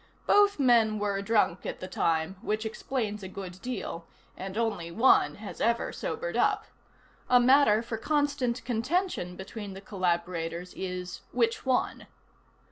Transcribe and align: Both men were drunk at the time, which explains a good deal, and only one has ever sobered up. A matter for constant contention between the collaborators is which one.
Both 0.25 0.57
men 0.59 0.97
were 0.97 1.21
drunk 1.21 1.63
at 1.63 1.79
the 1.79 1.87
time, 1.87 2.37
which 2.41 2.65
explains 2.65 3.21
a 3.21 3.27
good 3.27 3.61
deal, 3.61 4.07
and 4.35 4.57
only 4.57 4.89
one 4.89 5.35
has 5.35 5.61
ever 5.61 5.93
sobered 5.93 6.35
up. 6.35 6.65
A 7.29 7.39
matter 7.39 7.83
for 7.83 7.97
constant 7.99 8.65
contention 8.65 9.35
between 9.35 9.73
the 9.75 9.79
collaborators 9.81 10.73
is 10.73 11.21
which 11.33 11.67
one. 11.67 12.07